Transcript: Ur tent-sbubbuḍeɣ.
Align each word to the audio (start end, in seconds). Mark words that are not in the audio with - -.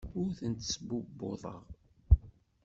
Ur 0.21 0.29
tent-sbubbuḍeɣ. 0.39 1.61